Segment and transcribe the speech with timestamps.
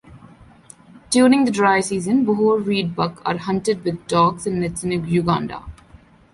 [1.11, 5.63] During the dry season, bohor reedbuck are hunted with dogs and nets in Uganda.